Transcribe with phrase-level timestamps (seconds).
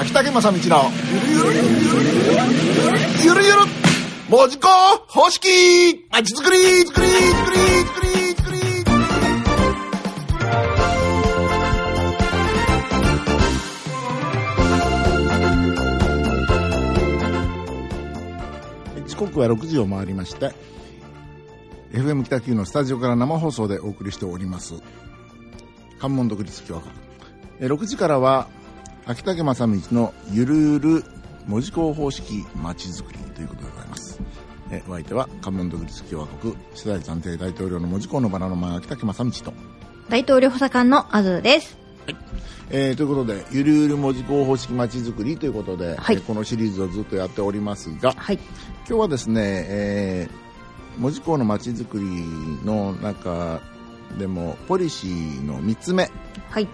[0.00, 0.90] 秋竹正道の。
[1.28, 3.58] ゆるゆるゆるゆるゆるゆる
[4.30, 4.66] 文字工
[5.06, 5.46] 方式。
[6.10, 7.10] まちづくりづくりづ
[7.44, 8.50] くりづくりづく
[19.04, 20.54] り時刻は6時を回りまして
[21.92, 24.82] FM 北九のスタジオから生放送でお送りしております。
[25.98, 26.94] 関門独立共和国
[27.60, 28.48] 6時からは
[29.10, 31.04] 秋竹正道のゆるゆる
[31.48, 34.20] 文字工方式まちづくりということでございます
[34.70, 39.52] えお相手は関門独立共和国世代暫定大統領の文字工のバラの前秋竹正道と
[40.08, 41.76] 大統領補佐官のアズーです。
[42.70, 48.38] えーということで、ゆるゆる文字工方式まちづくりということで、はいえーこのシリーズをずっとやっておりますが、はい。
[48.88, 52.04] 今日はですね、えー文字工のまちづくり
[52.64, 53.60] の中
[54.18, 56.10] でも、ポリシーの3つ目
[56.50, 56.68] はい。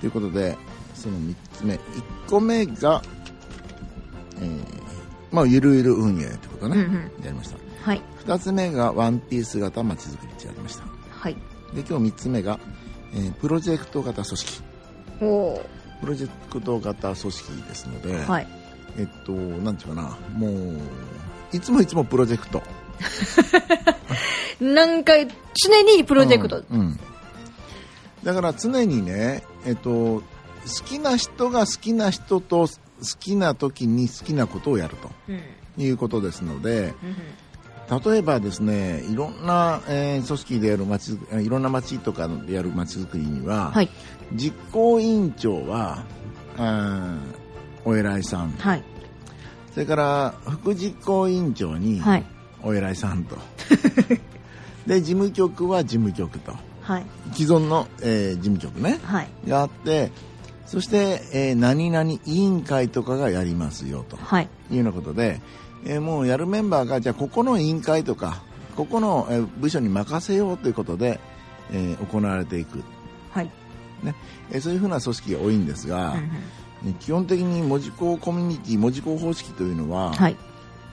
[0.00, 0.58] ということで、
[0.94, 1.78] その3つ目、1
[2.28, 3.02] 個目が、
[4.40, 4.82] えー
[5.30, 7.24] まあ、ゆるゆる運営ということね、うんうん。
[7.24, 7.56] やりました。
[7.82, 8.02] はい。
[8.24, 10.84] 2つ目がワンピース型まちづくりってやりました。
[11.10, 11.34] はい。
[11.74, 12.60] で、今日3つ目が、
[13.14, 14.62] えープロジェクト型組織。
[15.20, 15.66] おお
[16.00, 18.26] プロジェクト型組織ですので、ー。
[18.26, 18.46] はい。
[18.98, 20.80] えっと、なんていうかな、もう、
[21.52, 22.62] いつもいつもプロジェクト。
[24.60, 25.14] なんか、
[25.54, 26.62] 常にプロジェクト。
[26.70, 26.80] うん。
[26.80, 27.00] うん
[28.24, 30.22] だから常にね、えっと、
[30.64, 32.72] 好きな人が好きな人と好
[33.18, 34.96] きな時に好きなことをやる
[35.28, 35.40] うん。
[35.76, 37.16] ということですので、うん
[38.04, 43.90] 例えばですね、いろんな、えー組織でやる町いろんな町とかでやる町づくりには、はい。
[44.34, 46.04] 実行委員長は、
[46.56, 48.82] あーお偉いさん、はい。
[49.74, 52.24] それから副実行委員長に、はい。
[52.62, 53.36] お偉いさんと
[54.86, 57.06] で事務局は事務局とはい。
[57.34, 59.28] 既存の、えー事務局ねはい。
[59.46, 60.10] があって
[60.72, 64.16] そして、えー何々委員会とかがやりますよと。
[64.16, 64.48] はい。
[64.70, 65.42] いうようなことで、
[65.84, 68.42] えーもうやるメンバーがじゃあここの委員会とか
[68.74, 71.20] ここの、えー部署に任せようということで、
[71.70, 72.82] えー行われていく、
[73.30, 73.50] はい。
[74.50, 76.22] えーそういうふうな組織が多いんですが、うんうん。
[76.86, 80.36] えー基本的に文字工コミュニティ文字工方式というのは、はい。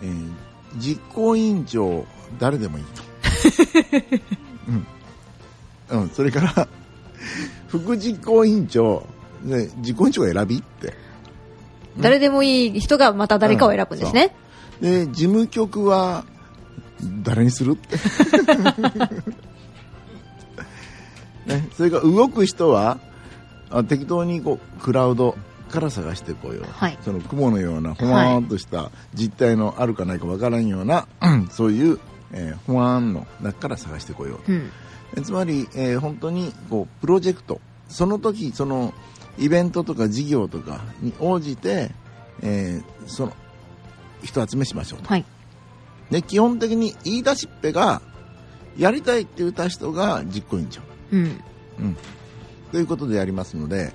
[0.00, 0.30] えー
[0.78, 2.06] 実行委員長
[2.38, 3.02] 誰でもいいと、
[5.92, 6.00] うん。
[6.02, 6.68] うん、それから
[7.68, 9.06] 副実行委員長
[9.44, 10.94] で実行委員長が選びって。
[11.98, 14.34] 誰でもいい人がまた誰かを選ぶんですね。
[14.80, 16.24] で事務局は
[17.22, 17.96] 誰にするって、
[21.46, 22.98] ね、それから動く人は
[23.70, 25.36] あ適当にこうクラウド
[25.70, 26.60] から探してこよ。
[26.62, 26.98] う、はい。
[27.02, 31.06] その雲のようなほわーんとした実体のあるかないかわからんような、
[31.50, 31.98] そういう、
[32.32, 34.70] えー、ほわーんの中から探してこよううん。
[35.16, 38.92] えつまり、えー本当にこうプロジェクトその時その
[39.38, 41.90] イベントとか事業とかに応じて、
[42.42, 43.32] えーその
[44.22, 45.24] 人集めしましょうとはい。
[46.10, 48.00] で基本的に言い出しっぺが
[48.76, 50.80] やりたいって言った人が実行委員長、
[51.12, 51.40] うん。
[51.78, 51.96] うん、
[52.72, 53.92] ということでやりますので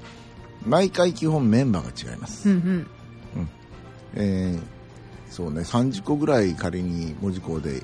[0.66, 2.88] 毎回基本メンバーが違います、うんうん。
[4.16, 4.82] えー
[5.32, 7.82] そうね30個ぐらい仮に文字工で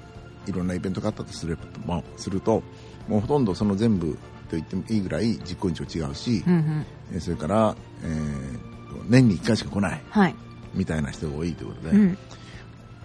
[0.48, 2.62] いろんなイベントがあったとすれば、まあ、すると
[3.08, 4.18] もうほとんどその全部
[4.50, 6.86] と言ってもいいぐらい実行委員長違うし、うんうん。
[7.14, 8.68] えーそれから、えー
[9.10, 10.36] 年に1回しか来ないはい。
[10.74, 12.18] みたいな人が多いということで、うん。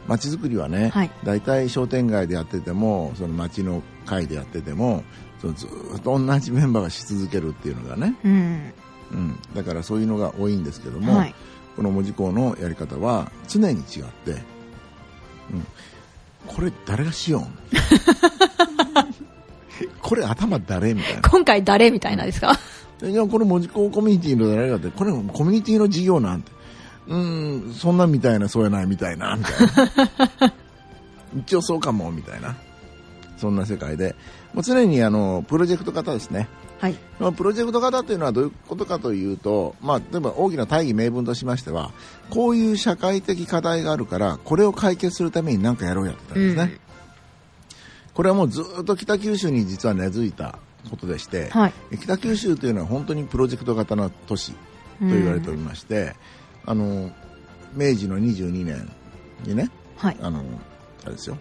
[0.07, 5.05] 街づくりはね、はい大体商店街でやっててもその街の会でやってても
[5.41, 8.73] そのずーっと同じメンバーがし続けるっていうのがね、うん。
[9.13, 11.35] うん、だからそういうのが多いんですけども、はい。
[11.77, 14.33] この文字工のやり方は常に違って、
[15.53, 15.67] うん、
[16.47, 17.59] これ誰がしよん
[20.03, 21.29] これ頭誰みたいな。
[21.29, 22.59] 今回誰みたいなですか？
[23.03, 26.51] いやこれ文字工コミュニティの誰がってこれコミュニティの事業なんて。
[27.09, 29.37] うんそんなんみたいなそうやないみたいな。
[29.37, 29.55] みたい
[30.41, 30.55] な
[31.39, 32.55] 一応そうかもみたいな。
[33.39, 34.15] そんな世界で。
[34.55, 36.49] もう常にあのプロジェクト型ですね。
[36.79, 36.97] はい。
[37.19, 41.91] まあプロジェクト型というのはどういうことかというと、まあ、例えば大きな大義名分としましては
[42.31, 46.79] こういう社会的課題があるからこれを解決するために何かやろうやってたんですね、
[48.15, 50.59] これはもうずっと北九州に実は根付いた
[50.91, 51.73] ことでして、はい。
[51.99, 54.59] 北九州というのは本当にプロジェクト型の都市と
[55.01, 56.15] 言われておりまして、
[56.65, 57.11] あの
[57.75, 58.91] 明治の22年
[59.45, 60.17] にねはい。
[60.21, 60.45] あの
[61.05, 61.37] あれですよ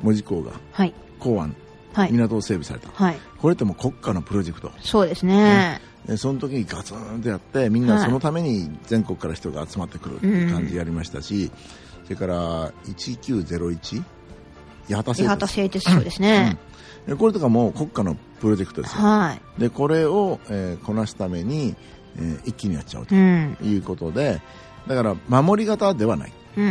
[0.00, 0.94] 門司港がはい。
[1.18, 1.56] 港湾
[1.92, 2.12] はい。
[2.12, 3.18] 港を整備された、はい。
[3.38, 5.80] これってもう国家のプロジェクトそうですね。
[6.06, 11.50] でその時にガツンとやってみんなはいそのために全国から人が集まってくるっていう感じでやりましたし、
[12.04, 14.04] それから1901
[14.90, 16.58] 八幡製鉄所ですね。
[17.06, 19.60] でこれとかも国家のプロジェクトですよはい。
[19.60, 21.74] でこれを、えーこなすために、
[22.16, 23.56] えー一気にやっちゃうとうん。
[23.62, 24.40] いうことで、
[24.86, 26.32] だから守り型ではない。
[26.56, 26.64] うん。
[26.64, 26.68] う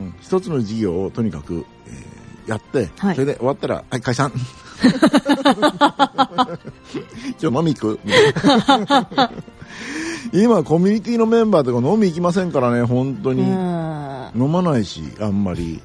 [0.00, 4.30] ん一つの事業をとにかく、えーやって、はいそれで終わったら、はい、解散。
[7.40, 8.00] 今日飲み行く
[10.32, 13.42] 今、コミュニティのメンバーとか飲み行きませんからね、本当に。
[13.42, 13.48] うん。
[14.36, 15.80] 飲まないし、あんまり。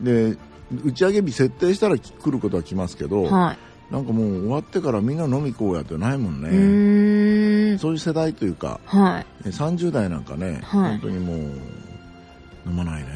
[0.00, 0.36] で、
[0.84, 3.56] 打ち上げ日設定したら来ることは来ますけど、は
[3.90, 7.76] なんかもう終わってからみんな飲み行こうやってないもんね。
[7.78, 9.26] そういう世代というか、はい。
[9.46, 11.36] え30代なんかね、はい本当にもう、
[12.68, 13.08] 飲まないね。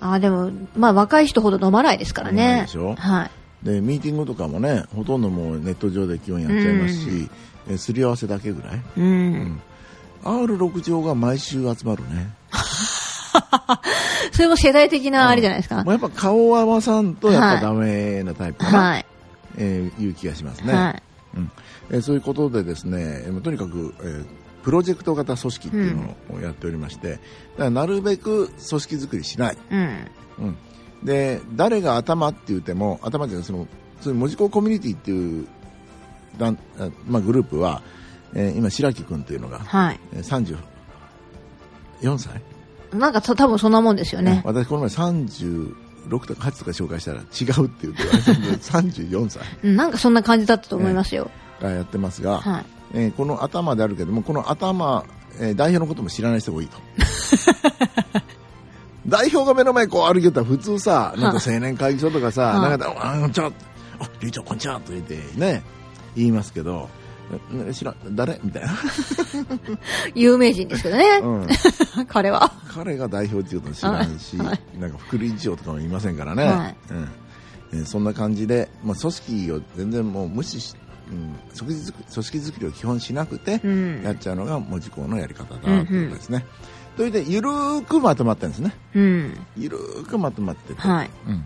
[0.00, 2.94] あ、でも、まあ若い人ほど飲まないですからねでしょ？
[2.96, 3.30] はい。
[3.64, 7.28] で、ミーティングとかもね、ほとんどもうネット上で基本やっちゃいますし、
[7.68, 8.82] えすり合わせだけぐらい。
[8.96, 9.60] うん。
[10.24, 12.30] R6 条が毎週集まるね。
[14.32, 15.76] それも世代的なあれじゃないですか。
[15.76, 19.06] まあ、やっぱ顔を合わさんとやっぱダメなタイプかな、はい。
[19.58, 20.72] えーいう気がしますね。
[20.72, 21.02] はい。
[21.36, 21.50] うん
[21.90, 24.26] えーそういうことでですね、えーとにかく、えー
[24.62, 27.20] プロジェクト型組織っていうのをやっておりまして、だか
[27.64, 29.58] らなるべく組織作りしない。
[29.70, 30.06] うん。
[30.38, 30.56] うん、
[31.02, 33.66] で、誰が頭って言っても、頭っていうのはその、
[34.00, 35.48] そういう文字工コミュニティっていう
[36.38, 37.82] 団、あまあ、グループは、
[38.34, 40.00] えー今、白木君っていうのが、はい。
[40.12, 40.56] えー
[42.00, 42.40] 34歳、
[42.92, 44.42] なんかた多分そんなもんですよね。
[44.44, 45.74] 私この前36
[46.26, 48.48] とか8とか紹介したら違うって言って言われたんで
[49.08, 51.30] 34歳 うんなんかそんな感じだったと思いますよ。
[51.60, 52.64] がやってますが、はい。
[52.94, 55.04] えーこの頭であるけども、この頭、
[55.38, 56.76] えー代表のことも知らない人が多いと。
[59.06, 62.94] 代表が目の前こう歩いてたら普通さ、なんか青年会議所とかさ、はいなんか、
[63.24, 63.52] あ、ちは。
[63.98, 65.62] あ、りゅうちゃんこんにちはと言ってね、
[66.16, 67.01] 言いますけど、え
[67.72, 68.38] 知らん、誰？
[68.42, 68.70] みたいな。
[70.14, 71.04] 有名人ですけどね。
[71.22, 71.46] うん。
[72.06, 72.52] 彼は。
[72.68, 76.44] 彼が代表っていうこと知らんし、はいはいなんか副理事長とかもいませんからね。
[76.44, 77.08] はいうん
[77.74, 80.76] えーそんな感じで、まあ、組織を全然もう無視し、
[81.10, 81.72] うん、組
[82.22, 84.02] 織作りを基本しなくて、うん。
[84.02, 86.44] やっちゃうのが文字工のやり方だということですね。
[86.98, 88.74] それで、ゆるーくまとまってるんですね。
[88.94, 89.38] うん。
[89.56, 90.80] ゆるーくまとまってて。
[90.80, 91.10] はい。
[91.26, 91.44] うん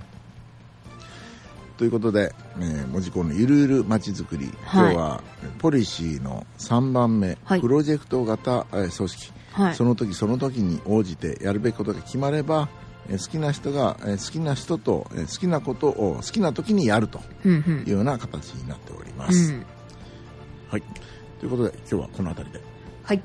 [1.76, 5.23] ということで、えー、文字工のゆるゆるまちづくり、はい今日は
[5.58, 9.84] ポリシーの3番目、はいプロジェクト型、えー組織、はいそ。
[9.84, 12.69] の時その時に応じてやるべきことが決まれば、
[13.08, 17.56] えー好きな人が、えー好きな人と、えー好きなことを好きな時にやるとうんう。
[17.56, 19.52] いうんような形になっておりまうす。
[19.52, 19.64] ん。
[20.70, 20.82] はい。
[21.40, 22.61] ということで今日はこの辺りで。
[23.02, 23.22] はい。